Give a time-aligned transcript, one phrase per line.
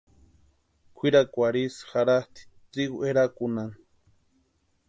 [0.95, 3.77] Kwʼirakwarhu isï jaratʼi trigu erakunhani.